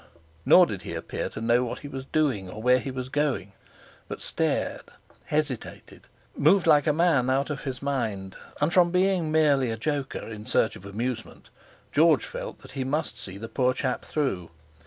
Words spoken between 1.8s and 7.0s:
he was doing, or where going; but stared, hesitated, moved like a